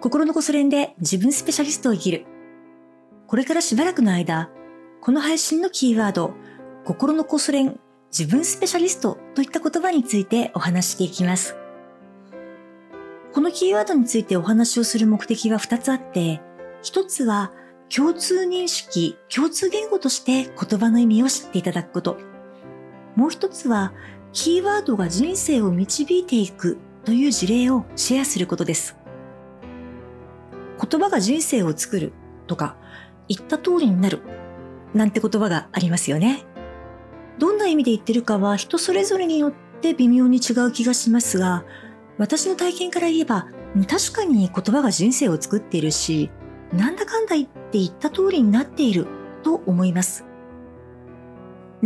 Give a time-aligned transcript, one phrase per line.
[0.00, 2.24] 心のこそ練で自分スペシャリストを生きる。
[3.26, 4.48] これからしばらくの間、
[5.00, 6.34] この配信のキーワード、
[6.84, 7.80] 心のこそ練、
[8.16, 11.56] 自分スペシャリストといった言葉についてお話していきます。
[13.32, 16.40] このキーワードについてお話をする目的は2つあって、
[16.84, 17.52] 1つは
[17.94, 22.18] 共通認識、共通言語として言葉の意味を知っていただくこと。
[23.16, 23.92] もう1つは
[24.32, 28.97] キーワードが人生を導いていくという事例をシェアすることです。
[30.88, 32.12] 言葉が人生を作る
[32.46, 32.76] とか、
[33.28, 34.20] 言った通りになる
[34.94, 36.44] なんて言葉がありますよね。
[37.38, 41.64] どんな意味で言ってるかは人それぞれによって微妙に違う気がしますが、
[42.16, 43.46] 私の体験から言えば、
[43.88, 46.30] 確かに言葉が人生を作っているし、
[46.72, 49.06] なんだかんだ言って言った通りになっている
[49.42, 50.24] と思います。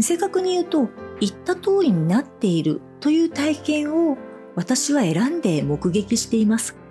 [0.00, 0.88] 正確に言うと、
[1.20, 4.16] 言った通りになっているという体験を
[4.54, 6.81] 私は選んで目撃しています。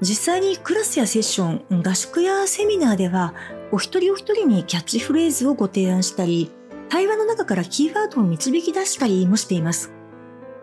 [0.00, 3.34] 実際にクラスやセッション、合宿やセミナーでは、
[3.70, 6.50] お一人お一人にキャッチフレーズをご提案したり、
[6.88, 9.92] 対話の中からキーワードを導き出したりもしています。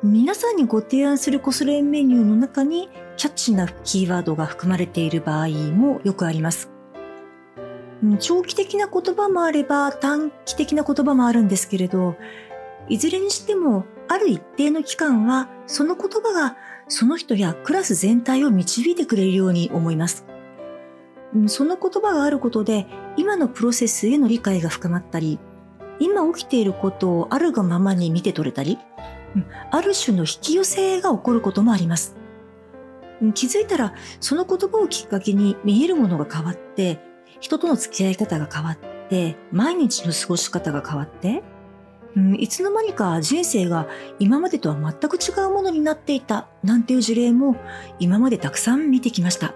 [0.04, 6.70] 皆さんにご提案するコスレメニューの中にキャッチなキーワードが含まれている場合もよくあります。
[8.20, 12.16] 長期的な言葉もあれば短期的な言葉もあるんですけれど、
[12.90, 16.58] いずれにしてもある一定の期間はその言葉が
[16.88, 20.26] その人やクラス全体を導いてくれるように思います。
[21.48, 25.40] その言葉があることで今のプロセスへの理解が深まったり、
[26.00, 28.78] 今起きていることをあるがままに見て取れたり、
[29.72, 32.16] ある種の引き寄せが起こることもあります。
[33.34, 37.00] 気づいたらその言葉をきっかけに見えるものが変わって、
[37.40, 41.44] 人との付き合い方が変わって、毎日の過ごし方が変わって、
[42.18, 43.88] うん、いつの間にか人生が
[44.18, 47.56] 今までとは全く違うものになっていたなんていう事例も
[48.00, 49.54] 今までたくさん見てきました。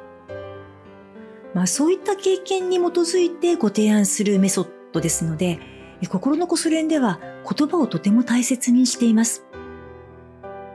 [1.55, 5.59] まあそういった経験に基づいてご提案するメソッドですので、
[6.07, 7.19] 心のこそ練では
[7.51, 9.43] 言葉をとても大切にしています。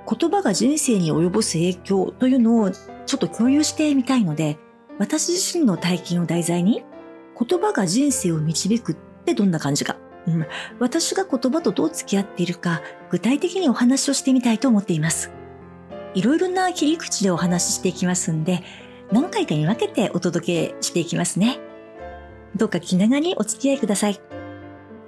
[0.08, 4.58] 言葉が人生に及ぼす影響というのをちょっと共有してみたいので、
[4.98, 6.84] 私自身の体験を題材に、
[7.38, 9.96] 言葉が人生を導くってどんな感じか
[10.26, 10.47] うん、
[10.78, 15.31] 私が言葉とどう付き合っているか具体的にお話をしてみたいと思っています。
[16.14, 18.62] いろいろな切り口でお話ししていきますんで、
[19.12, 21.59] 何回かに分けてお届けしていきますね。
[22.56, 24.20] どうか気長にお付き合いください。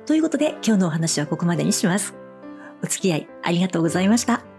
[0.06, 2.14] ということで今日のお話はここまでにします。
[2.82, 4.57] お付き合いありがとうございました。